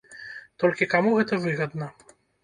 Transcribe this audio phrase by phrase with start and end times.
[0.61, 1.91] Толькі каму гэта выгадна?